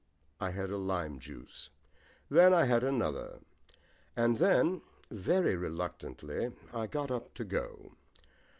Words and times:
I 0.39 0.49
had 0.49 0.71
a 0.71 0.79
lime 0.79 1.19
juice. 1.19 1.69
Then 2.27 2.55
I 2.55 2.65
had 2.65 2.83
another. 2.83 3.37
And 4.15 4.39
then, 4.39 4.81
very 5.11 5.55
reluctantly, 5.55 6.51
I 6.73 6.87
got 6.87 7.11
up 7.11 7.35
to 7.35 7.45
go. 7.45 7.91